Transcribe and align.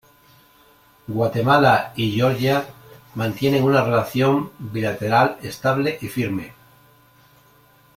Guatemala 1.07 1.93
y 1.95 2.13
Georgia 2.15 2.65
mantienen 3.13 3.63
una 3.63 3.83
relación 3.83 4.49
bilateral 4.57 5.37
estable 5.43 5.99
y 6.01 6.07
firme. 6.07 6.53